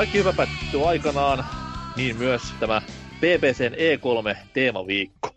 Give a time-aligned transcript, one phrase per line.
[0.00, 1.44] kaikki hyvä päättyy aikanaan,
[1.96, 2.82] niin myös tämä
[3.18, 5.34] BBCn E3-teemaviikko.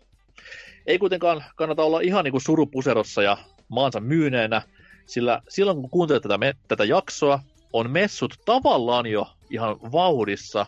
[0.86, 3.36] Ei kuitenkaan kannata olla ihan niin kuin surupuserossa ja
[3.68, 4.62] maansa myyneenä,
[5.06, 7.40] sillä silloin kun kuuntelet tätä, me- tätä jaksoa,
[7.72, 10.66] on messut tavallaan jo ihan vauhdissa.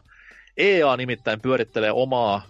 [0.56, 2.46] EA nimittäin pyörittelee omaa,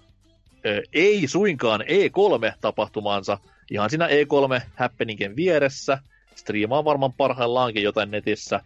[0.67, 3.39] ö, ei suinkaan E3-tapahtumaansa,
[3.71, 5.99] ihan siinä E3-happeningin vieressä.
[6.35, 8.61] Striimaa varmaan parhaillaankin jotain netissä.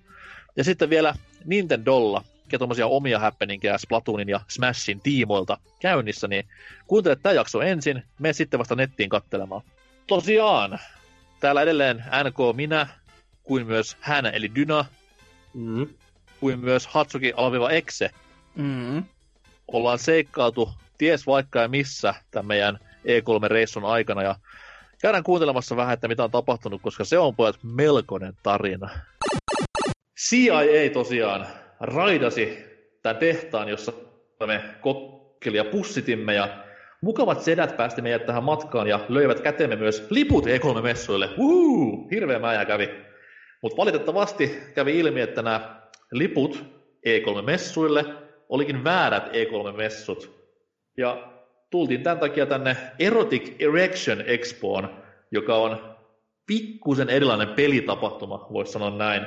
[0.56, 6.48] Ja sitten vielä Nintendolla ja tuommoisia omia happeningia Splatoonin ja Smashin tiimoilta käynnissä, niin
[6.86, 9.62] kuuntele tämä jakso ensin, me sitten vasta nettiin kattelemaan.
[10.06, 10.78] Tosiaan,
[11.40, 12.86] täällä edelleen NK minä,
[13.42, 14.84] kuin myös hän eli Dyna,
[15.54, 15.86] Mm.
[16.40, 18.10] kuin myös Hatsuki Alviva Exe.
[18.54, 19.04] Mm.
[19.68, 24.34] Ollaan seikkailtu ties vaikka ja missä tämän meidän E3-reissun aikana ja
[25.00, 28.90] käydään kuuntelemassa vähän, että mitä on tapahtunut, koska se on pojat melkoinen tarina.
[30.28, 31.46] CIA tosiaan
[31.80, 32.58] raidasi
[33.02, 33.92] tämän tehtaan, jossa
[34.46, 36.48] me kokkeli ja pussitimme ja
[37.02, 41.28] mukavat sedät päästi meidät tähän matkaan ja löivät käteemme myös liput E3-messuille.
[41.38, 42.90] Uhu, hirveä mäjä kävi.
[43.62, 45.80] Mutta valitettavasti kävi ilmi, että nämä
[46.12, 46.64] liput
[47.06, 48.04] E3-messuille
[48.48, 50.40] olikin väärät E3-messut.
[50.96, 51.32] Ja
[51.70, 55.96] tultiin tämän takia tänne Erotic Erection Expoon, joka on
[56.46, 59.22] pikkusen erilainen pelitapahtuma, voisi sanoa näin.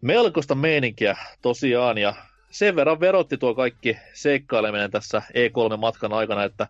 [0.00, 2.14] Melkoista meininkiä tosiaan, ja
[2.50, 6.66] sen verran verotti tuo kaikki seikkaileminen tässä E3-matkan aikana, että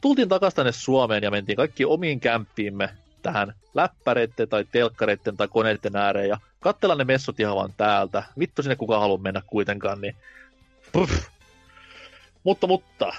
[0.00, 2.88] tultiin takaisin tänne Suomeen ja mentiin kaikki omiin kämppiimme
[3.22, 8.22] tähän läppäreitten tai telkkareitten tai koneiden ääreen ja katsellaan ne messut ihan vaan täältä.
[8.38, 10.16] Vittu sinne kukaan halua mennä kuitenkaan, niin
[10.92, 11.12] puff.
[12.44, 13.12] Mutta, mutta,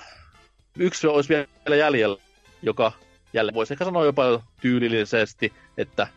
[0.77, 2.17] yksi olisi vielä jäljellä,
[2.61, 2.91] joka
[3.33, 6.07] jälleen voisi ehkä sanoa jopa tyylillisesti, että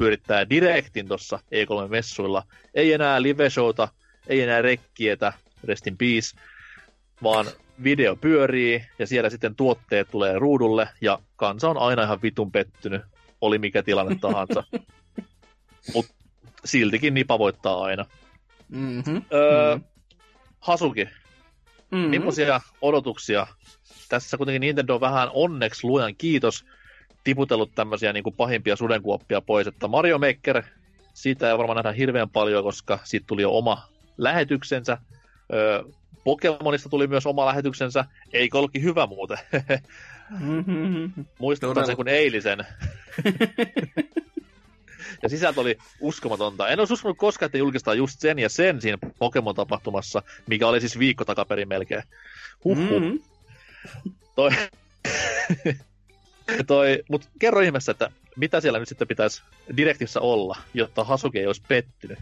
[0.00, 2.42] pyörittää direktin tuossa E3-messuilla.
[2.74, 3.88] Ei enää live-showta,
[4.26, 5.32] ei enää rekkietä,
[5.64, 6.36] rest in peace,
[7.22, 7.46] vaan
[7.84, 13.02] video pyörii ja siellä sitten tuotteet tulee ruudulle ja kansa on aina ihan vitun pettynyt,
[13.40, 14.64] oli mikä tilanne tahansa.
[15.94, 16.14] Mutta
[16.64, 18.04] siltikin nipa voittaa aina.
[18.68, 19.22] Mm-hmm.
[19.32, 19.84] Öö, Mm.
[20.60, 21.04] Hasuki,
[21.90, 22.10] Mm-hmm.
[22.10, 23.46] millaisia odotuksia?
[24.08, 26.64] Tässä kuitenkin Nintendo on vähän onneksi luojan kiitos
[27.24, 30.62] tiputellut tämmöisiä niin kuin pahimpia sudenkuoppia pois, että Mario Maker,
[31.14, 33.88] siitä ei varmaan nähdä hirveän paljon, koska siitä tuli jo oma
[34.18, 34.98] lähetyksensä.
[35.52, 35.82] Öö,
[36.24, 39.38] Pokemonista tuli myös oma lähetyksensä, eikö ollutkin hyvä muuten?
[40.40, 41.24] Mm-hmm.
[41.38, 41.86] Muistetaan Todella.
[41.86, 42.66] sen kuin eilisen.
[45.22, 46.68] ja sisältö oli uskomatonta.
[46.68, 50.98] En olisi uskonut koskaan, että julkistaa just sen ja sen siinä Pokemon-tapahtumassa, mikä oli siis
[50.98, 52.02] viikko takaperin melkein.
[52.64, 53.00] Huhhuh.
[53.00, 53.20] Mm-hmm.
[54.36, 54.50] Toi...
[56.66, 57.02] toi...
[57.10, 59.42] Mut kerro ihmeessä, että mitä siellä nyt sitten pitäisi
[59.76, 62.18] direktissä olla, jotta Hasuki ei olisi pettynyt.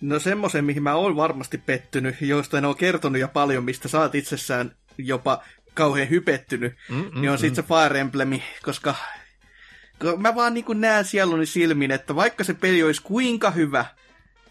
[0.00, 4.00] No semmoisen, mihin mä oon varmasti pettynyt, joista en ole kertonut jo paljon, mistä sä
[4.00, 5.42] oot itsessään jopa
[5.74, 8.94] kauhean hypettynyt, Mm-mm, niin on sitten se Fire Emblemi, koska
[10.16, 13.84] mä vaan niin näen sieluni silmin, että vaikka se peli olisi kuinka hyvä,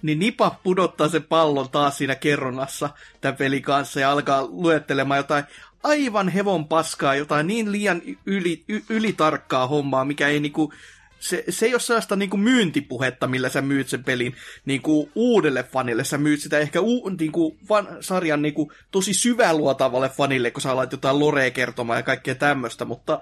[0.01, 2.89] niin Nipa pudottaa sen pallon taas siinä kerronnassa
[3.21, 5.43] tämän pelin kanssa ja alkaa luettelemaan jotain
[5.83, 10.73] aivan hevon paskaa, jotain niin liian yli, y, ylitarkkaa hommaa, mikä ei niinku,
[11.19, 14.35] se, se ei ole sellaista niinku myyntipuhetta, millä sä myyt sen pelin
[14.65, 16.03] niinku uudelle fanille.
[16.03, 20.91] Sä myyt sitä ehkä u, niinku fan, sarjan niinku tosi syväluotavalle fanille, kun sä alat
[20.91, 23.21] jotain lorea kertomaan ja kaikkea tämmöistä, mutta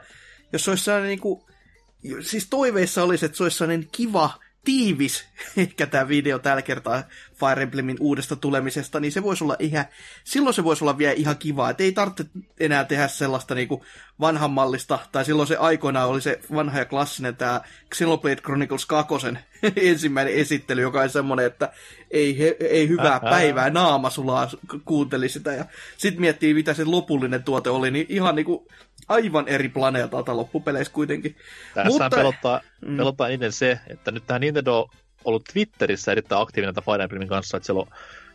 [0.53, 1.45] jos se olisi sellainen niinku,
[2.22, 5.25] siis toiveissa olisi, että se olisi sellainen kiva, tiivis,
[5.57, 9.85] ehkä tämä video tällä kertaa Fire Emblemin uudesta tulemisesta, niin se voisi olla ihan,
[10.23, 12.25] silloin se voisi olla vielä ihan kiva, että ei tarvitse
[12.59, 13.85] enää tehdä sellaista niinku
[14.19, 17.61] vanhan mallista, tai silloin se aikoinaan oli se vanha ja klassinen tämä
[17.96, 19.13] Xenoblade Chronicles 2
[19.75, 21.72] ensimmäinen esittely, joka on semmoinen, että
[22.11, 24.49] ei, he, ei hyvää päivää, naama sulaa
[24.85, 25.66] kuunteli sitä, ja
[25.97, 28.67] sitten miettii, mitä se lopullinen tuote oli, niin ihan niinku
[29.08, 31.35] aivan eri planeetalta loppupeleissä kuitenkin.
[31.73, 32.97] Tässä Mutta- pelottaa, Mm.
[32.97, 34.90] pelottaa eniten se, että nyt tähän Nintendo on
[35.25, 37.87] ollut Twitterissä erittäin aktiivinen tämän Fire Emblemin kanssa, että siellä on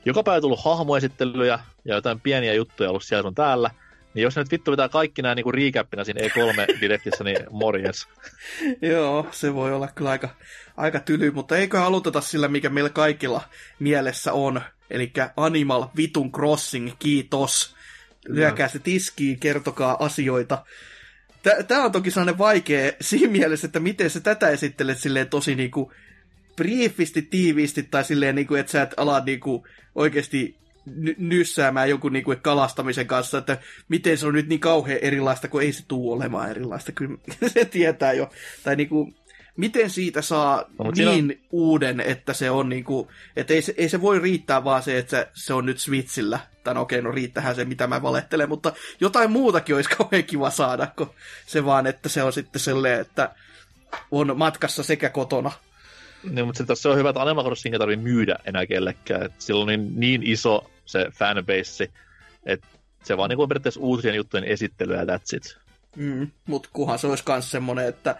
[0.04, 3.70] joka päivä tullut hahmoesittelyjä ja jotain pieniä juttuja ollut siellä sun täällä.
[4.16, 8.08] Niin jos nyt vittu pitää kaikki nämä niinku recappina siinä E3-direktissä, niin morjes.
[8.82, 10.28] Joo, se voi olla kyllä aika,
[10.76, 13.42] aika tyly, mutta eikö aloiteta sillä, mikä meillä kaikilla
[13.78, 14.60] mielessä on.
[14.90, 17.76] Eli Animal Vitun Crossing, kiitos.
[18.28, 20.64] Lyökää se tiskiin, kertokaa asioita.
[21.68, 25.92] Tämä on toki sellainen vaikea siinä mielessä, että miten sä tätä esittelet silleen tosi niinku
[26.56, 32.34] briefisti, tiiviisti, tai silleen niinku, että sä et ala niinku oikeasti ny- nyssäämään jonkun niinku
[32.42, 36.50] kalastamisen kanssa, että miten se on nyt niin kauhean erilaista, kun ei se tuu olemaan
[36.50, 36.92] erilaista.
[36.92, 37.18] Kyllä
[37.54, 38.30] se tietää jo.
[38.64, 39.12] Tai niinku,
[39.56, 41.46] miten siitä saa no, niin on...
[41.50, 45.10] uuden, että se on niinku, että ei se, ei se voi riittää vaan se, että
[45.10, 46.38] se, se on nyt Switchillä.
[46.64, 50.50] Tai no okei, no riittähän se, mitä mä valehtelen, mutta jotain muutakin olisi kauhean kiva
[50.50, 51.10] saada, kun
[51.46, 53.34] se vaan, että se on sitten sellainen, että
[54.10, 55.52] on matkassa sekä kotona.
[56.30, 59.22] Niin, mutta se, tässä on hyvä, että Animal Crossing ei tarvitse myydä enää kellekään.
[59.22, 61.90] Että sillä on niin, niin iso se fanbase,
[62.46, 62.66] että
[63.04, 65.58] se vaan niin kuin periaatteessa uusien juttujen esittelyä that's it.
[65.96, 68.16] Mm, mutta kunhan se olisi myös semmoinen, että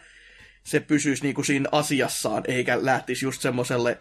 [0.65, 3.99] se pysyisi niinku siinä asiassaan, eikä lähtisi just semmoiselle,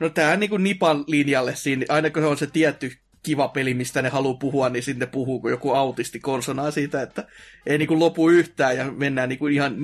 [0.00, 2.92] no tää niinku Nipan linjalle siinä, aina kun se on se tietty
[3.22, 7.26] kiva peli, mistä ne haluaa puhua, niin sitten puhuu kuin joku autisti konsonaa siitä, että
[7.66, 9.76] ei niinku lopu yhtään ja mennään niinku ihan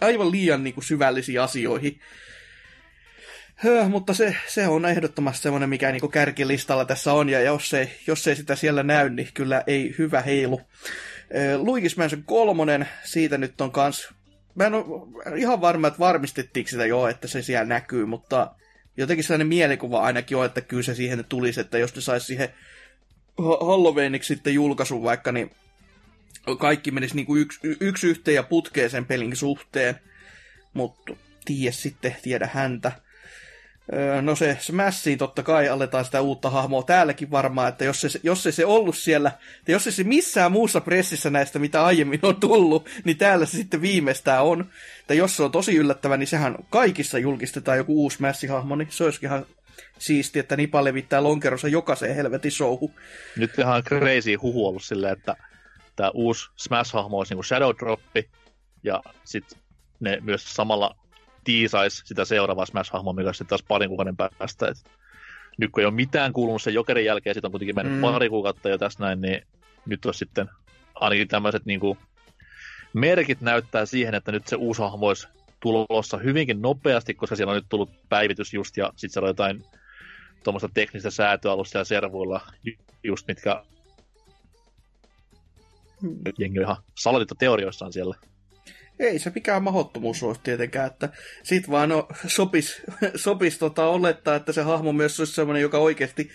[0.00, 2.00] aivan liian niinku syvällisiin asioihin.
[3.64, 7.90] Höh, mutta se, se on ehdottomasti semmoinen, mikä niinku kärkilistalla tässä on, ja jos ei,
[8.06, 10.60] jos ei sitä siellä näy, niin kyllä ei hyvä heilu.
[11.56, 14.08] Luigi's Mansion kolmonen, siitä nyt on kans...
[14.54, 18.54] Mä en ole ihan varma, että varmistettiinko sitä jo, että se siellä näkyy, mutta
[18.96, 22.48] jotenkin sellainen mielikuva ainakin on, että kyllä se siihen tulisi, että jos ne saisi siihen
[23.38, 25.50] Halloweeniksi sitten julkaisun vaikka, niin
[26.58, 29.94] kaikki menisi niin kuin yksi, yksi yhteen ja putkeen sen pelin suhteen.
[30.72, 31.12] Mutta
[31.44, 32.92] tiedä sitten, tiedä häntä.
[34.22, 38.42] No se Smashiin totta kai aletaan sitä uutta hahmoa täälläkin varmaan, että jos se, jos
[38.42, 42.36] se, se ollut siellä, että jos se, se missään muussa pressissä näistä, mitä aiemmin on
[42.36, 44.70] tullut, niin täällä se sitten viimeistään on.
[45.06, 49.04] Tai jos se on tosi yllättävä, niin sehän kaikissa julkistetaan joku uusi Smash-hahmo, niin se
[49.04, 49.46] olisikin ihan
[49.98, 52.94] siisti, että Nipa levittää lonkeronsa jokaiseen helvetin showhu.
[53.36, 55.36] Nyt ihan crazy huhu ollut silleen, että
[55.96, 58.30] tämä uusi Smash-hahmo olisi niin Shadow Droppi,
[58.82, 59.58] ja sitten
[60.00, 60.96] ne myös samalla
[61.44, 64.68] tiisaisi sitä seuraavaa Smash-hahmoa, mikä sitten taas parin kuukauden päästä.
[64.68, 64.76] Et
[65.58, 68.00] nyt kun ei ole mitään kuulunut sen jokerin jälkeen, siitä on kuitenkin mennyt mm.
[68.00, 69.46] pari kuukautta jo tässä näin, niin
[69.86, 70.50] nyt on sitten
[70.94, 71.98] ainakin tämmöiset niin kuin,
[72.92, 75.28] merkit näyttää siihen, että nyt se uusi hahmo olisi
[75.60, 79.64] tulossa hyvinkin nopeasti, koska siellä on nyt tullut päivitys just, ja sitten siellä on jotain
[80.44, 82.40] tuommoista teknistä säätöä ollut siellä servuilla,
[83.04, 83.62] just mitkä
[86.02, 86.16] hmm.
[86.38, 88.14] jengi on ihan salatinta teorioissaan siellä
[89.00, 91.08] ei se mikään mahdottomuus olisi tietenkään, että
[91.42, 92.82] sit vaan no, sopis,
[93.14, 96.30] sopis tota olettaa, että se hahmo myös olisi sellainen, joka oikeasti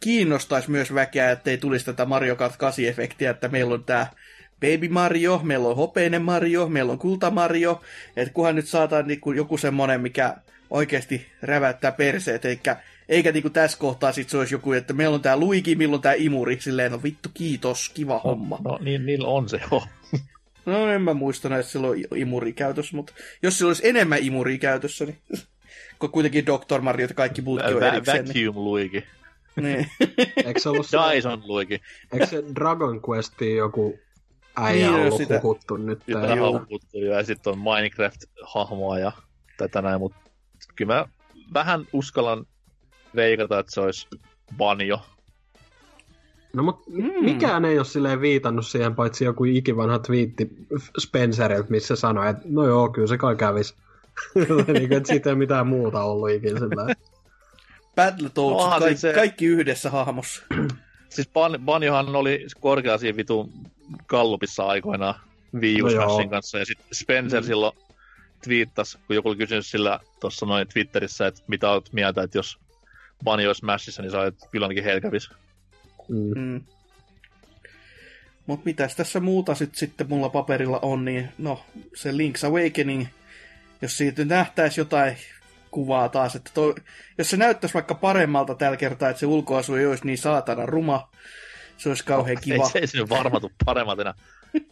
[0.00, 4.06] kiinnostaisi myös väkeä, ettei tulisi tätä Mario Kart 8-efektiä, että meillä on tämä
[4.60, 7.80] Baby Mario, meillä on hopeinen Mario, meillä on kulta Mario,
[8.16, 10.36] että kunhan nyt saataan niinku joku semmonen, mikä
[10.70, 12.76] oikeasti räväyttää perseet, eikä,
[13.08, 16.14] eikä niinku tässä kohtaa sit se olisi joku, että meillä on tää Luigi, milloin tää
[16.16, 18.58] Imuri, silleen, no vittu kiitos, kiva no, homma.
[18.64, 19.82] No niin, niillä on se, joo.
[20.66, 23.12] No en mä muista että sillä on imuri käytössä, mutta
[23.42, 25.18] jos sillä olisi enemmän imuri käytössä, niin
[25.98, 26.80] kun kuitenkin Dr.
[26.80, 28.28] Mario ja kaikki muutkin on erikseen.
[28.28, 28.54] Vacuum niin...
[28.64, 29.04] Luigi.
[29.56, 29.86] niin.
[30.46, 30.98] Eikö se ollut se...
[31.14, 31.80] Dyson Luigi.
[32.12, 33.98] Eikö se Dragon Questiin joku
[34.56, 35.40] äijä niin, ollut sitä...
[35.42, 36.02] huhuttu nyt?
[36.06, 39.12] Sitä huhuttu ja sitten on Minecraft-hahmoa ja
[39.56, 40.18] tätä näin, mutta
[40.76, 41.06] kyllä mä
[41.54, 42.46] vähän uskallan
[43.16, 44.08] veikata, että se olisi
[44.56, 45.00] Banjo
[46.52, 47.24] No mut mm.
[47.24, 50.50] mikään ei ole silleen viitannut siihen, paitsi joku ikivanha twiitti
[50.98, 53.74] Spencerilta, missä sanoi, että no joo, kyllä se kai kävis.
[54.72, 56.94] niin, että siitä ei mitään muuta ollut ikinä sillä.
[57.96, 59.12] Battletoads, ka- siis se...
[59.12, 60.42] kaikki yhdessä hahmossa.
[61.14, 63.52] siis Ban- Banjohan oli korkea siinä vitun
[64.06, 65.14] kallupissa aikoinaan
[65.60, 67.46] Wii no kanssa, ja sitten Spencer mm.
[67.46, 67.72] silloin
[68.44, 72.58] twiittasi, kun joku oli kysynyt sillä tuossa noin Twitterissä, että mitä olet mieltä, että jos
[73.24, 75.30] Banjo olisi Smashissa, niin sä että kyllä ainakin heillä kävisi.
[76.12, 76.40] Mm.
[76.40, 76.60] Mm.
[78.46, 81.64] Mutta mitäs tässä muuta sit, sitten mulla paperilla on, niin no,
[81.94, 83.06] se Link's Awakening,
[83.82, 85.16] jos siitä nähtäisi jotain
[85.70, 86.74] kuvaa taas, että toi,
[87.18, 91.10] jos se näyttäisi vaikka paremmalta tällä kertaa, että se ulkoasu ei olisi niin saatana ruma,
[91.76, 92.64] se olisi kauhean kiva.
[92.64, 94.14] Ei, se ei sinne varma tule paremmalta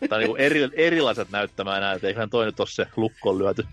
[0.08, 3.66] Tai niinku eri, erilaiset näyttämään enää, että eiköhän toi nyt ole se lukkoon lyöty.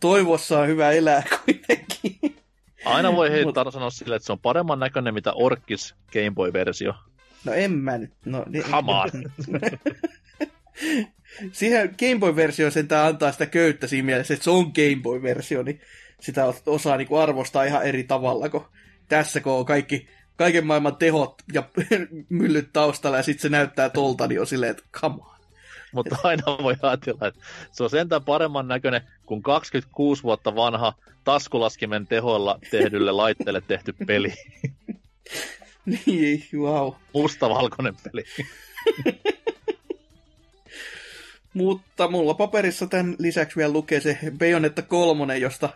[0.00, 2.36] Toivossa on hyvä elää kuitenkin.
[2.84, 6.94] Aina voi heittää sanoa sille, että se on paremman näköinen mitä Orkis Game Boy-versio.
[7.44, 8.12] No en mä nyt.
[8.24, 9.10] No, niin, Come on.
[11.52, 15.80] Siihen Game Boy-versio sentään antaa sitä köyttä siinä mielessä, että se on Game Boy-versio, niin
[16.20, 18.66] sitä osaa niin kuin arvostaa ihan eri tavalla, kun
[19.08, 21.62] tässä kun on kaikki, kaiken maailman tehot ja
[22.28, 25.39] myllyt taustalla ja sitten se näyttää tolta, niin on silleen, että come on.
[25.92, 27.40] Mutta aina voi ajatella, että
[27.72, 30.94] se on sentään paremman näköinen kuin 26 vuotta vanha
[31.24, 34.32] taskulaskimen tehoilla tehdylle laitteelle tehty peli.
[36.06, 36.92] niin, wow.
[37.14, 38.24] Mustavalkoinen peli.
[41.54, 45.68] Mutta mulla paperissa tämän lisäksi vielä lukee se Bayonetta kolmonen, josta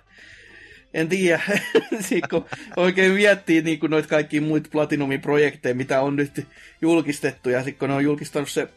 [0.94, 1.42] en tiedä,
[2.30, 2.44] kun
[2.76, 6.46] oikein miettii niin kuin noita kaikki muita Platinumin projekteja, mitä on nyt
[6.82, 8.68] julkistettu, ja sitten kun ne on julkistanut se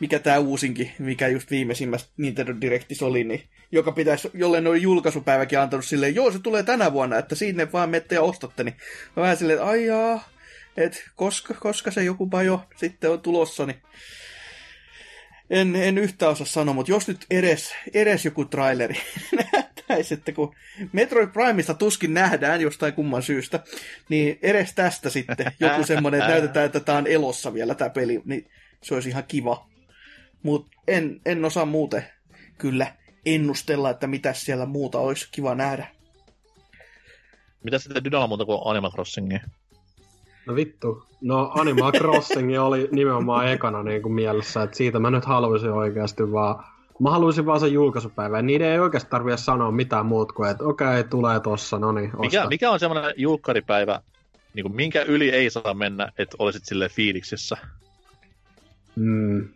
[0.00, 3.42] mikä tämä uusinkin, mikä just viimeisimmästä Nintendo Directissa oli, niin,
[3.72, 7.90] joka pitäisi, jolle noin julkaisupäiväkin antanut silleen, joo se tulee tänä vuonna, että sinne vaan
[7.90, 8.74] mette ja ostatte, niin
[9.16, 10.28] mä vähän silleen, että aijaa,
[10.76, 13.82] että koska, koska se joku jo sitten on tulossa, niin
[15.50, 18.94] en, en yhtään osaa sanoa, mutta jos nyt edes, edes joku traileri
[19.52, 20.54] nähtäisi, että kun
[20.92, 23.60] Metroid Primeista tuskin nähdään jostain kumman syystä,
[24.08, 28.22] niin edes tästä sitten joku semmoinen, että näytetään, että tämä on elossa vielä tämä peli,
[28.24, 28.50] niin
[28.82, 29.69] se olisi ihan kiva.
[30.42, 32.04] Mutta en, en osaa muuten
[32.58, 32.92] kyllä
[33.26, 35.86] ennustella, että mitä siellä muuta olisi kiva nähdä.
[37.64, 39.40] Mitä sitten Dynalla muuta kuin Animal Crossingia?
[40.46, 41.06] No vittu.
[41.20, 46.32] No Animal Crossing oli nimenomaan ekana niin kuin mielessä, että siitä mä nyt haluaisin oikeasti
[46.32, 46.64] vaan
[47.00, 48.46] Mä haluaisin vaan sen julkaisupäivän.
[48.46, 52.10] Niiden ei oikeasti tarvitse sanoa mitään muut kuin, että okei, okay, tulee tossa, no niin,
[52.18, 54.00] mikä, mikä on semmoinen julkkaripäivä,
[54.54, 57.56] niin kuin minkä yli ei saa mennä, että olisit sille fiiliksissä?
[58.96, 59.48] Mm.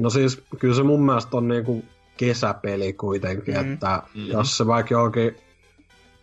[0.00, 1.84] No siis, kyllä se mun mielestä on niinku
[2.16, 3.72] kesäpeli kuitenkin, mm.
[3.72, 4.26] että mm.
[4.26, 5.36] jos se vaikka johonkin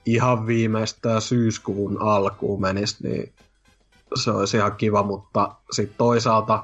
[0.05, 3.33] ihan viimeistään syyskuun alkuun menisi, niin
[4.15, 6.63] se olisi ihan kiva, mutta sitten toisaalta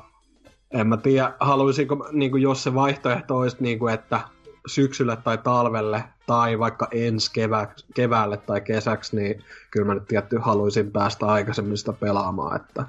[0.72, 4.22] en mä tiedä, haluaisinko, niin kuin jos se vaihtoehto olisi, niin kuin, että
[4.68, 10.38] syksylle tai talvelle tai vaikka ensi kevä, keväälle tai kesäksi, niin kyllä mä nyt tietty
[10.38, 12.86] haluaisin päästä aikaisemmin sitä pelaamaan, että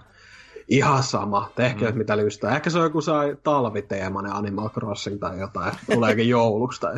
[0.68, 1.98] ihan sama, tehkö mm.
[1.98, 2.56] mitä lystää.
[2.56, 6.94] Ehkä se on joku sai talviteemainen Animal Crossing tai jotain, tuleekin jouluksi tai...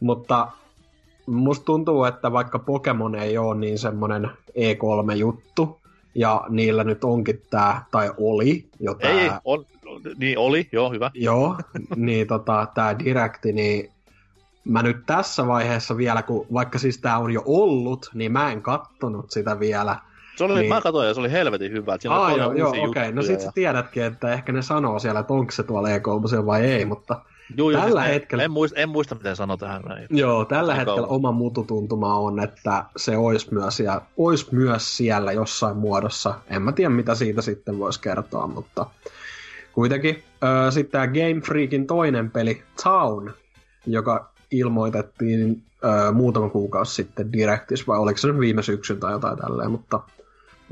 [0.00, 0.48] Mutta
[1.26, 5.82] musta tuntuu, että vaikka Pokemon ei ole niin semmoinen E3-juttu,
[6.14, 9.10] ja niillä nyt onkin tää, tai oli jo tää...
[9.10, 9.66] Ei, on,
[10.16, 11.10] niin oli, joo, hyvä.
[11.14, 11.56] Joo,
[11.96, 13.90] niin tota, tää Directi, niin
[14.64, 18.62] mä nyt tässä vaiheessa vielä, kun vaikka siis tää on jo ollut, niin mä en
[18.62, 19.96] kattonut sitä vielä.
[20.36, 20.68] Se oli, niin...
[20.68, 21.94] mä katsoin ja se oli helvetin hyvä.
[21.94, 22.84] Että Aa, joo, joo okei.
[22.84, 23.12] Okay.
[23.12, 23.44] No sit ja...
[23.44, 27.20] sä tiedätkin, että ehkä ne sanoo siellä, että onko se tuolla E3 vai ei, mutta
[27.56, 28.44] Joo, tällä siis hetkellä...
[28.44, 30.06] En, muista, en muista, miten sanoa tähän näin.
[30.10, 35.76] Joo, tällä hetkellä oma mututuntuma on, että se olisi myös, ja, olisi myös siellä jossain
[35.76, 36.34] muodossa.
[36.50, 38.86] En mä tiedä, mitä siitä sitten voisi kertoa, mutta
[39.72, 40.22] kuitenkin.
[40.70, 43.32] Sitten tämä Game Freakin toinen peli, Town,
[43.86, 49.38] joka ilmoitettiin ö, muutama kuukausi sitten Directis, vai oliko se nyt viime syksyn tai jotain
[49.38, 50.00] tälleen, mutta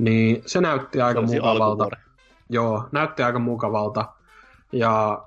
[0.01, 1.89] niin se näytti aika se mukavalta.
[2.49, 4.05] Joo, näytti aika mukavalta.
[4.73, 5.23] Ja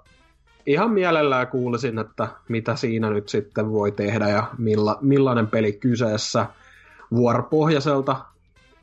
[0.66, 6.46] ihan mielellään kuulisin, että mitä siinä nyt sitten voi tehdä ja milla, millainen peli kyseessä.
[7.12, 8.16] Vuoropohjaiselta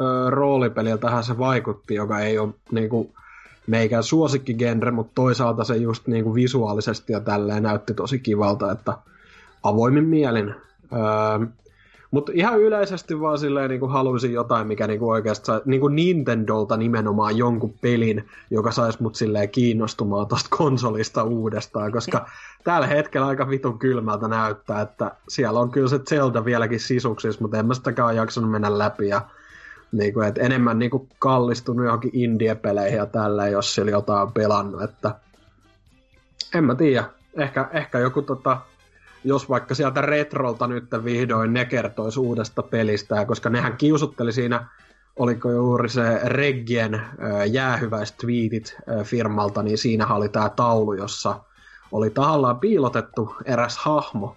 [0.00, 3.14] ö, roolipeliltähän se vaikutti, joka ei ole niinku,
[3.66, 8.92] meikään suosikkigenre, mutta toisaalta se just niinku visuaalisesti ja tälleen näytti tosi kivalta, että
[9.62, 10.54] avoimin mielin.
[10.92, 11.46] Öö,
[12.10, 15.80] mutta ihan yleisesti vaan silleen niin kuin haluaisin jotain, mikä niin kuin oikeasti sai, niin
[15.80, 22.26] kuin Nintendolta nimenomaan jonkun pelin, joka saisi mut silleen kiinnostumaan tosta konsolista uudestaan, koska
[22.64, 27.58] tällä hetkellä aika vitun kylmältä näyttää, että siellä on kyllä se Zelda vieläkin sisuksissa, mutta
[27.58, 29.22] en mä sitäkään jaksanut mennä läpi ja
[29.92, 34.32] niin kuin, että enemmän niin kuin kallistunut johonkin indie-peleihin ja tällä, jos siellä jotain on
[34.32, 35.14] pelannut, että
[36.54, 37.04] en mä tiedä.
[37.34, 38.56] Ehkä, ehkä joku tota,
[39.24, 44.66] jos vaikka sieltä Retrolta nyt vihdoin ne kertoisi uudesta pelistä, koska nehän kiusutteli siinä,
[45.16, 47.02] oliko juuri se Reggien
[47.50, 51.40] jäähyväistweetit firmalta, niin siinä oli tämä taulu, jossa
[51.92, 54.36] oli tahallaan piilotettu eräs hahmo,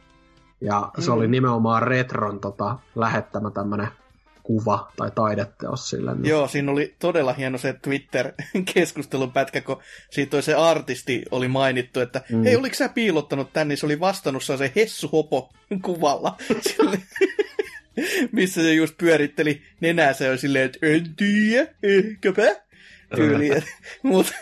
[0.62, 1.18] ja se mm.
[1.18, 3.88] oli nimenomaan Retron tota, lähettämä tämmönen
[4.43, 6.13] kuva tai taideteos sille.
[6.13, 6.25] Niin.
[6.25, 9.81] Joo, siinä oli todella hieno se Twitter-keskustelun pätkä, kun
[10.12, 12.43] siitä se artisti oli mainittu, että mm.
[12.43, 15.53] hei, oliko sä piilottanut tän, niin se oli vastannut se Hessu Hopo
[15.85, 16.38] kuvalla.
[18.31, 22.63] missä se just pyöritteli nenää, se oli silleen, että en tiedä, ehkäpä
[23.15, 23.50] tyyli.
[24.03, 24.33] Mutta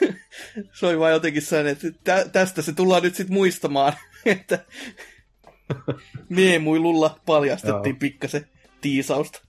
[0.74, 3.94] se oli vaan jotenkin sellainen, että tä- tästä se tullaan nyt sitten muistamaan,
[4.26, 4.66] että
[6.30, 8.48] Miemuilulla paljastettiin pikkasen
[8.82, 9.42] tiisausta.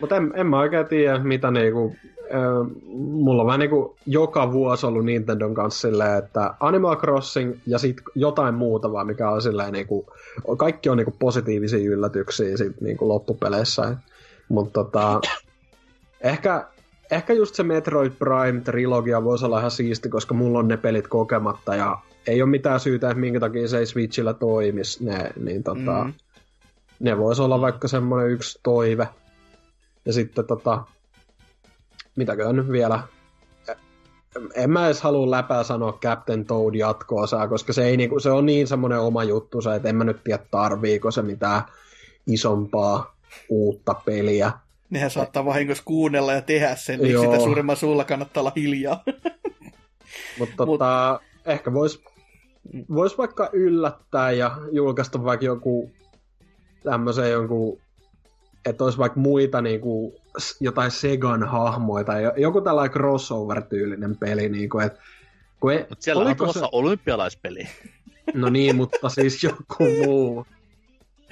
[0.00, 1.96] Mutta en, en mä oikein tiedä, mitä niinku,
[2.34, 7.78] äh, mulla on vähän niinku joka vuosi ollut Nintendon kanssa silleen, että Animal Crossing ja
[7.78, 10.06] sitten jotain muuta vaan, mikä on silleen niinku,
[10.56, 13.96] kaikki on niinku positiivisia yllätyksiä sit niinku loppupeleissä.
[14.48, 15.20] Mutta tota,
[16.20, 16.66] ehkä,
[17.10, 21.74] ehkä just se Metroid Prime-trilogia voisi olla ihan siisti, koska mulla on ne pelit kokematta
[21.74, 26.04] ja ei ole mitään syytä, että minkä takia se ei Switchillä toimisi ne, niin tota,
[26.04, 26.12] mm.
[27.00, 29.08] ne voisi olla vaikka semmoinen yksi toive.
[30.08, 30.84] Ja sitten tota,
[32.16, 33.02] mitäköhän nyt vielä,
[34.54, 38.46] en mä edes halua läpää sanoa Captain Toad jatkoosaa, koska se, ei niinku, se on
[38.46, 41.62] niin semmoinen oma juttu, että en mä nyt tiedä tarviiko se mitään
[42.26, 43.16] isompaa
[43.48, 44.52] uutta peliä.
[44.90, 49.02] Nehän saattaa vahingossa kuunnella ja tehdä sen, niin sitä suuremman suulla kannattaa olla hiljaa.
[50.38, 52.02] Mutta tota, ehkä vois,
[52.94, 55.90] vois vaikka yllättää ja julkaista vaikka joku
[56.82, 57.80] tämmöisen jonkun,
[58.68, 60.20] että olisi vaikka muita niinku,
[60.60, 65.00] jotain Segan hahmoja tai joku tällainen crossover-tyylinen peli, niinku, että
[65.60, 66.66] kun ei, Mut siellä on tuossa se...
[66.72, 67.68] olympialaispeli.
[68.34, 70.46] No niin, mutta siis joku muu.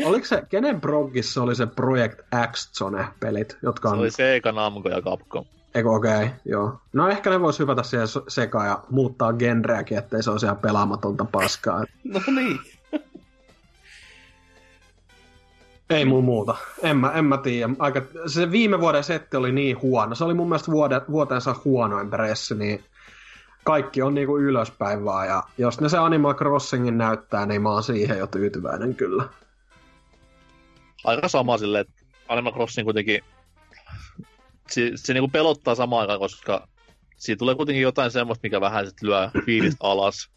[0.05, 2.21] Oliko se, kenen progissa oli se Project
[2.53, 3.97] X-Zone-pelit, jotka on...
[3.97, 5.45] Se oli Sega, Namco ja Capcom.
[5.75, 6.81] Eikö okei, okay, joo.
[6.93, 11.25] No ehkä ne vois hypätä siihen sekaan ja muuttaa genreäkin, ettei se olisi ihan pelaamatonta
[11.25, 11.85] paskaa.
[12.05, 12.59] No niin.
[15.91, 16.57] Ei mun muuta.
[16.83, 17.73] En mä, en mä tiedä.
[17.79, 20.15] Aika, se viime vuoden setti oli niin huono.
[20.15, 22.85] Se oli mun mielestä vuoden, vuotensa huonoin pressi, niin
[23.65, 25.27] kaikki on niinku ylöspäin vaan.
[25.27, 29.29] Ja jos ne se Animal Crossingin näyttää, niin mä oon siihen jo tyytyväinen kyllä.
[31.05, 33.21] Aika sama silleen, että Animal Crossing kuitenkin
[34.71, 36.69] se, se niinku pelottaa samaan aikaan, koska
[37.17, 40.31] siitä tulee kuitenkin jotain semmoista, mikä vähän sit lyö fiilistä alas.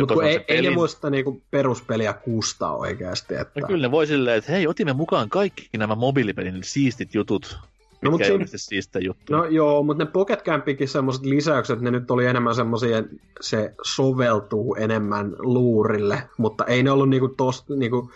[0.00, 0.44] Mutta ei, pelin...
[0.48, 3.34] ei ne muista niinku peruspeliä kustaa oikeasti.
[3.34, 3.60] Että...
[3.60, 7.58] No kyllä ne voi silleen, että hei, otimme mukaan kaikki nämä mobiilipelin siistit jutut,
[8.02, 8.44] No, mutta siinä...
[8.56, 9.32] siistä juttu.
[9.32, 13.04] No joo, mutta ne Pocket Campikin semmoiset lisäykset, ne nyt oli enemmän semmoisia,
[13.40, 18.10] se soveltuu enemmän luurille, mutta ei ne ollut niinku tos, niinku,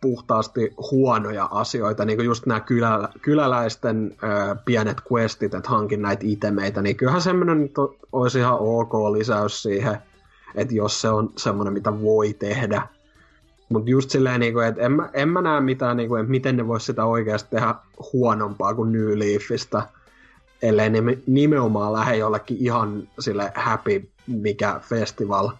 [0.00, 6.22] puhtaasti huonoja asioita, niin kuin just nämä kylä, kyläläisten ö, pienet questit, että hankin näitä
[6.26, 7.70] itemeitä, niin kyllähän semmoinen
[8.12, 9.98] olisi ihan ok lisäys siihen,
[10.54, 12.82] että jos se on semmoinen, mitä voi tehdä.
[13.68, 16.30] Mutta just silleen, niin kuin, että en mä, en mä näe mitään, niin kuin, että
[16.30, 17.74] miten ne vois sitä oikeasti tehdä
[18.12, 19.82] huonompaa kuin New Leafista,
[20.62, 25.50] ellei ne nimenomaan lähde jollekin ihan sille happy mikä festival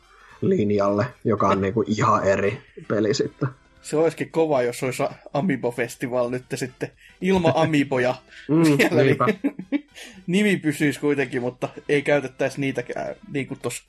[0.41, 3.49] linjalle, joka on niinku ihan eri peli sitten.
[3.83, 5.03] Se olisikin kova, jos olisi
[5.35, 8.15] Amiibo Festival nyt sitten ilman Amiiboja
[8.49, 9.03] mm, vielä.
[9.03, 9.85] Niin,
[10.27, 13.83] nimi pysyisi kuitenkin, mutta ei käytettäisi niitäkään niin kuin tuossa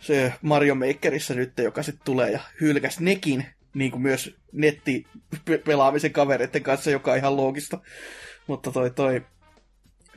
[0.00, 6.62] se Mario Makerissa nyt, joka sitten tulee ja hylkäs nekin, niin kuin myös nettipelaamisen kavereiden
[6.62, 7.78] kanssa, joka on ihan loogista.
[8.46, 9.22] Mutta toi, toi,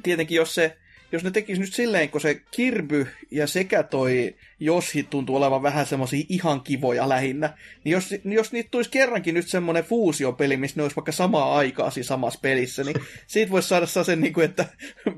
[0.04, 0.78] tietenkin jos se
[1.12, 5.86] jos ne tekis nyt silleen, kun se Kirby ja sekä toi Joshi tuntuu olevan vähän
[5.86, 10.78] semmosia ihan kivoja lähinnä, niin jos, niin jos niitä tulisi kerrankin nyt semmoinen fuusiopeli, missä
[10.78, 12.96] ne olisi vaikka samaa aikaa siinä samassa pelissä, niin
[13.28, 14.65] siitä voisi saada sen, niin kuin, että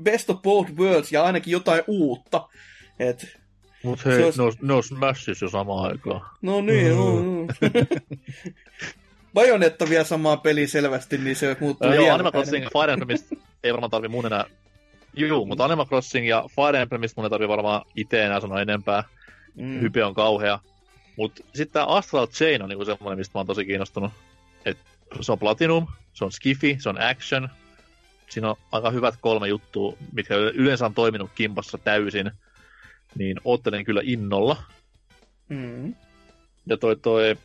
[0.02, 2.48] best of both worlds ja ainakin jotain uutta.
[2.98, 3.38] Et,
[3.84, 4.38] Mut hei, olisi...
[4.38, 6.20] ne, olisi, ne olisi Smashissa jo samaan aikaan.
[6.42, 6.96] No niin, mm.
[6.96, 7.46] no,
[9.34, 13.90] Bajonetta vielä samaa peliä selvästi, niin se muuttuu Joo, Animal Crossing Fire Emblemista ei varmaan
[13.90, 14.44] tarvi mun enää
[15.16, 19.04] Juu, mutta Animal Crossing ja Fire Emblemista mun ei tarvi varmaan itse enää sanoa enempää.
[19.54, 19.80] Mm.
[19.80, 20.58] Hype on kauhea.
[21.16, 24.12] Mutta sitten tämä Astral Chain on niinku semmoinen, mistä mä oon tosi kiinnostunut.
[24.64, 24.78] Et
[25.20, 27.48] se on Platinum, se on Skiffy, se on Action.
[28.28, 32.30] Siinä on aika hyvät kolme juttua, mitkä yleensä on toiminut kimpassa täysin.
[33.18, 34.62] Niin oottelen kyllä innolla.
[35.48, 35.94] Mm.
[36.66, 37.36] Ja toi toi...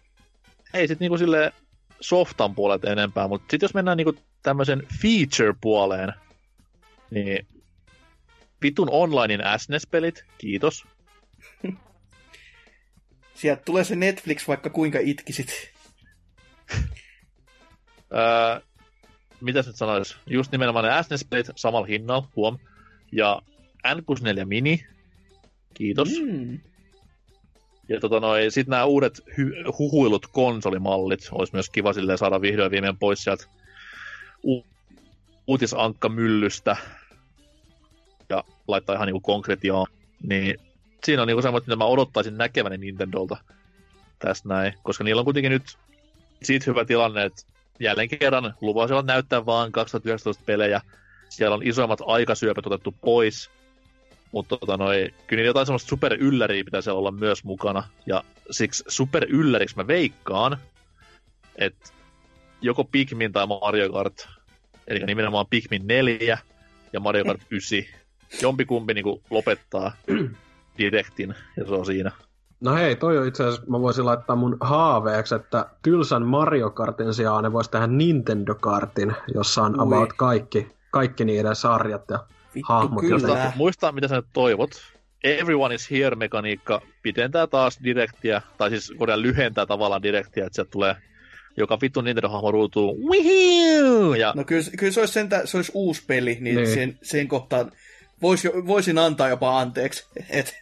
[0.74, 1.54] Ei sit niinku sille
[2.02, 6.14] softan puolelta enempää, mutta sitten jos mennään niinku tämmöisen feature-puoleen,
[7.12, 7.48] niin
[8.62, 10.86] vitun onlinein SNES-pelit, kiitos.
[13.34, 15.72] Sieltä tulee se Netflix, vaikka kuinka itkisit.
[18.14, 18.60] öö,
[19.42, 20.18] mitä nyt sanois?
[20.26, 22.60] Just nimenomaan ne SNES-pelit samalla hinnalla, huom.
[23.12, 23.42] Ja
[23.88, 24.88] N64 Mini,
[25.74, 26.10] kiitos.
[26.22, 26.60] Mm.
[27.90, 32.72] Ja tota noi, sit nämä uudet hy- huhuilut konsolimallit, olisi myös kiva silleen saada vihdoin
[32.72, 33.46] viimein pois sieltä
[34.44, 34.66] u-
[35.48, 36.78] uutisankka myllystä
[38.30, 39.86] ja laittaa ihan niinku konkretiaa,
[40.24, 40.58] niin
[41.04, 43.38] siinä on niinku semmoinen, mitä mä odottaisin näkeväni Nintendolta
[44.20, 45.78] tästä näin, koska niillä on kuitenkin nyt
[46.44, 47.42] siitä hyvä tilanne, että
[47.80, 50.82] jälleen kerran luvasivat näyttää vaan 2019 pelejä,
[51.30, 53.50] siellä on isoimmat aikasyöpät otettu pois,
[54.32, 59.88] mutta tota noi, kyllä jotain semmoista superylläriä pitäisi olla myös mukana, ja siksi superylläriksi mä
[59.88, 60.58] veikkaan,
[61.56, 61.90] että
[62.62, 64.28] joko Pikmin tai Mario Kart,
[64.88, 66.38] eli nimenomaan Pikmin 4
[66.94, 67.80] ja Mario Kart 9
[68.42, 69.92] jompikumpi niin lopettaa
[70.78, 72.12] direktin, ja se on siinä.
[72.62, 77.14] No hei, toi on itse asiassa, mä voisin laittaa mun haaveeksi, että tylsän Mario Kartin
[77.14, 79.88] sijaan ne voisi tehdä Nintendo Kartin, jossa on Ui.
[79.88, 82.20] about kaikki, kaikki niiden sarjat ja
[82.56, 83.04] Vittu, hahmot.
[83.04, 84.72] Muista, muista, mitä sä toivot.
[85.24, 90.72] Everyone is here mekaniikka pitentää taas direktiä, tai siis voidaan lyhentää tavallaan direktiä, että sieltä
[90.72, 90.96] tulee
[91.58, 92.98] joka vittu Nintendo-hahmo ruutuu.
[94.14, 94.34] Ja...
[94.36, 96.74] No kyllä, kyllä se olisi, sentä, se olisi uusi peli, niin, niin.
[96.74, 97.72] Sen, sen kohtaan
[98.22, 100.06] vois, voisin antaa jopa anteeksi.
[100.30, 100.56] Et,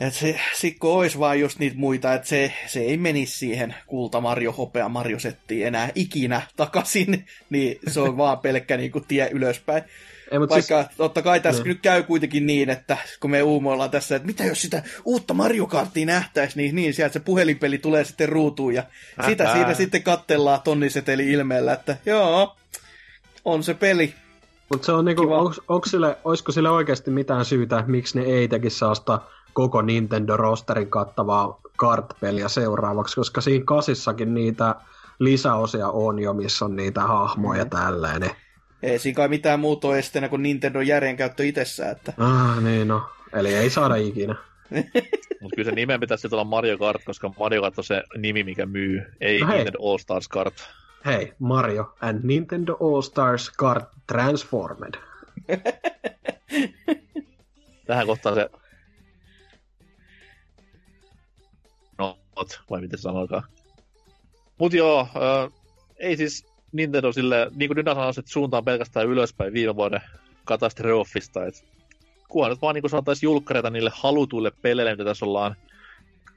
[0.00, 4.20] et se sikko olisi vaan just niitä muita, että se, se ei menisi siihen kulta
[4.20, 9.82] Mario Hopea Mario Settiin enää ikinä takaisin, niin se on vaan pelkkä niinku tie ylöspäin.
[10.32, 10.96] Ei, mut Vaikka siis...
[10.96, 11.68] totta kai tässä niin.
[11.68, 15.66] nyt käy kuitenkin niin, että kun me uumoillaan tässä, että mitä jos sitä uutta Mario
[15.66, 18.84] Kartia nähtäisi, niin, niin sieltä se puhelinpeli tulee sitten ruutuun ja
[19.20, 19.28] Ähä.
[19.28, 22.56] sitä siinä sitten kattellaan tonniseteli ilmeellä, että joo,
[23.44, 24.14] on se peli.
[24.70, 28.48] Mutta se on niinku, onks, onks sille, olisiko sille oikeasti mitään syytä, miksi ne ei
[28.48, 29.20] tekisi sellaista
[29.52, 34.74] koko Nintendo-rosterin kattavaa kart-peliä seuraavaksi, koska siinä kasissakin niitä
[35.18, 37.70] lisäosia on jo, missä on niitä hahmoja mm.
[37.70, 38.30] tälleen.
[38.82, 41.92] Ei siinä kai mitään muuta ole esteenä kuin Nintendo järjenkäyttö itsessään.
[41.92, 42.12] Että...
[42.18, 43.10] Ah, niin no.
[43.32, 44.34] Eli ei saada ikinä.
[45.40, 48.66] Mutta kyllä se nimen pitäisi olla Mario Kart, koska Mario Kart on se nimi, mikä
[48.66, 50.54] myy, ei no Nintendo All Stars Kart.
[51.06, 54.94] Hei, Mario and Nintendo All Stars Kart Transformed.
[57.86, 58.50] Tähän kohtaan se...
[61.98, 62.18] No,
[62.70, 63.42] vai miten sanoikaan.
[64.58, 65.52] Mut joo, äh,
[65.98, 70.00] ei siis Nintendo sille, niin kuin Dyna sanoi, että suuntaan pelkästään ylöspäin viime vuoden
[70.44, 71.60] katastrofista, että
[72.28, 75.56] kunhan nyt vaan niin saataisiin julkkareita niille halutuille peleille, mitä tässä ollaan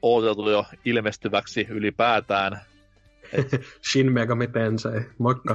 [0.01, 2.61] odoteltu jo ilmestyväksi ylipäätään.
[3.33, 3.47] Et...
[3.91, 5.53] Shin Megami Tensei, moikka.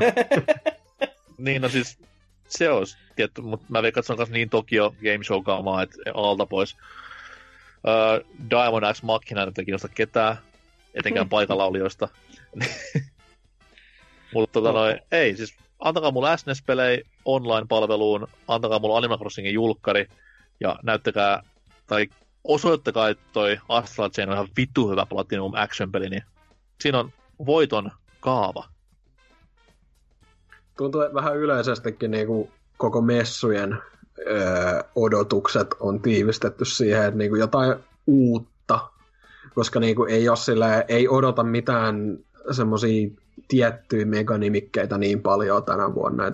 [1.38, 1.99] niin, no siis
[2.49, 5.97] se olisi tietty, mutta mä veikkaan, että se on niin Tokyo Game Show kaamaa, että
[6.14, 6.77] alta pois.
[7.85, 10.37] Uh, Diamond X Machina ei kiinnosta ketään,
[10.95, 12.09] etenkään paikalla olijoista.
[14.35, 20.07] Mutta tota noin, ei, siis antakaa mulle SNES-pelejä online-palveluun, antakaa mulle Animal Crossingin julkkari,
[20.61, 21.43] ja näyttäkää,
[21.87, 22.07] tai
[22.45, 26.23] osoittakaa, että toi Astral Chain on ihan vittu hyvä Platinum action-peli, niin
[26.81, 27.12] siinä on
[27.47, 27.90] voiton
[28.21, 28.64] kaava.
[30.77, 33.79] Tuntuu, että vähän yleisestikin niin kuin koko messujen
[34.27, 38.81] öö, odotukset on tiivistetty siihen, että niin kuin jotain uutta,
[39.55, 42.19] koska niin kuin ei, ole sille, ei odota mitään
[42.51, 43.11] semmoisia
[43.48, 46.33] tiettyjä meganimikkeitä niin paljon tänä vuonna.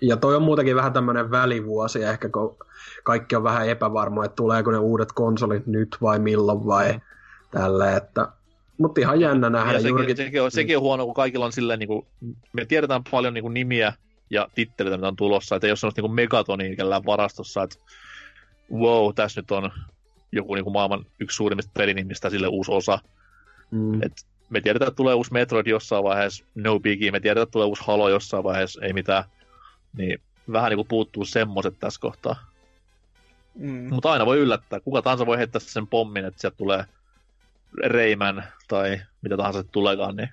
[0.00, 2.56] Ja toi on muutenkin vähän tämmöinen välivuosi, ehkä kun
[3.04, 7.00] kaikki on vähän epävarma, että tuleeko ne uudet konsolit nyt vai milloin vai
[7.50, 8.28] tälle, että
[8.78, 9.72] mutta ihan jännä nähdä.
[9.72, 10.16] Ja sekin, juurikin...
[10.16, 12.06] sekin, on, sekin on huono, kun kaikilla on silleen, niin kuin,
[12.52, 13.92] me tiedetään paljon niin kuin, nimiä
[14.30, 17.76] ja titteleitä, mitä on tulossa, että ei ole sellaista niin megatonia kellään varastossa, että
[18.72, 19.70] wow, tässä nyt on
[20.32, 22.98] joku niin kuin maailman yksi suurimmista pelinimistä sille uusi osa.
[23.70, 24.02] Mm.
[24.02, 24.12] Et
[24.50, 27.82] me tiedetään, että tulee uusi Metroid jossain vaiheessa, no biggie, me tiedetään, että tulee uusi
[27.86, 29.24] Halo jossain vaiheessa, ei mitään.
[29.96, 30.20] Niin
[30.52, 32.36] vähän niin kuin puuttuu semmoset tässä kohtaa.
[33.54, 33.94] Mm.
[33.94, 34.80] Mutta aina voi yllättää.
[34.80, 36.84] Kuka tahansa voi heittää sen pommin, että sieltä tulee
[37.84, 40.28] Reimän tai mitä tahansa tuleekaan, niin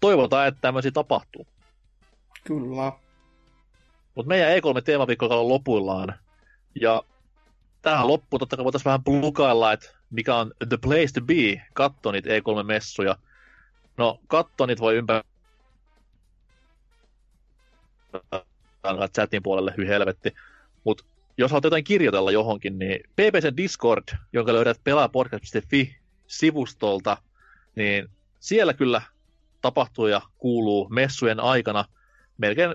[0.00, 1.46] toivotaan, että tämmöisiä tapahtuu.
[2.44, 2.92] Kyllä.
[4.14, 6.14] Mutta meidän E3 teemaviikko on lopuillaan.
[6.80, 7.02] Ja
[7.82, 12.12] tähän loppuun totta kai voitaisiin vähän plukailla, että mikä on the place to be, katso
[12.12, 13.16] niitä E3-messuja.
[13.98, 15.28] No, katso niitä voi ympäri
[19.14, 20.34] chatin puolelle, hy helvetti.
[20.84, 21.04] Mutta
[21.38, 27.16] jos haluat jotain kirjoitella johonkin, niin PPC Discord, jonka löydät pelaapodcast.fi-sivustolta,
[27.76, 28.08] niin
[28.40, 29.02] siellä kyllä
[29.60, 31.84] tapahtuu ja kuuluu messujen aikana
[32.38, 32.74] melkein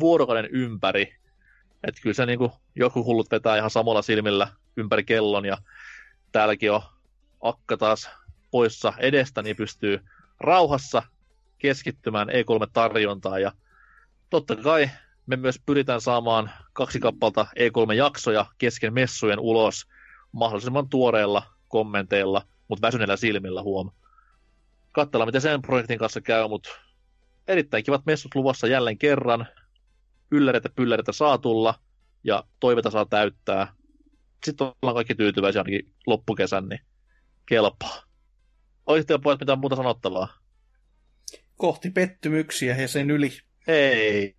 [0.00, 1.14] vuorokauden ympäri.
[1.84, 5.58] Että kyllä se niinku, joku hullut vetää ihan samalla silmillä ympäri kellon ja
[6.32, 6.82] täälläkin on
[7.42, 8.10] akka taas
[8.50, 10.00] poissa edestä, niin pystyy
[10.40, 11.02] rauhassa
[11.58, 13.52] keskittymään E3-tarjontaan ja
[14.30, 14.90] totta kai
[15.26, 19.86] me myös pyritään saamaan kaksi kappalta E3-jaksoja kesken messujen ulos
[20.32, 23.90] mahdollisimman tuoreilla kommenteilla, mutta väsyneillä silmillä huom.
[24.92, 26.70] Katsellaan, miten sen projektin kanssa käy, mutta
[27.48, 29.46] erittäin kivat messut luvassa jälleen kerran.
[30.30, 31.74] Ylläreitä pylläreitä saa tulla
[32.24, 33.72] ja toiveita saa täyttää.
[34.44, 36.80] Sitten ollaan kaikki tyytyväisiä ainakin loppukesän, niin
[37.46, 38.09] kelpaa.
[38.86, 40.28] Olisitko pojat mitään muuta sanottavaa?
[41.56, 43.32] Kohti pettymyksiä ja sen yli.
[43.66, 44.36] Ei.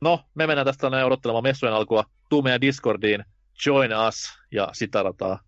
[0.00, 2.04] no, me mennään tästä odottelemaan messujen alkua.
[2.28, 3.24] Tuu meidän Discordiin,
[3.66, 5.40] join us ja sitä rataa.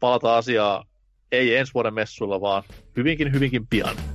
[0.00, 0.84] Palataan asiaa
[1.32, 2.62] ei ensi vuoden messuilla, vaan
[2.96, 4.09] hyvinkin, hyvinkin pian.